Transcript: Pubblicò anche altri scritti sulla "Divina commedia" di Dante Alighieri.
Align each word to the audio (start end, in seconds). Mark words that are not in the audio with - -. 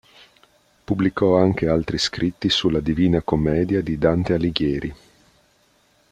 Pubblicò 0.83 1.37
anche 1.37 1.67
altri 1.67 1.99
scritti 1.99 2.49
sulla 2.49 2.79
"Divina 2.79 3.21
commedia" 3.21 3.83
di 3.83 3.99
Dante 3.99 4.33
Alighieri. 4.33 4.95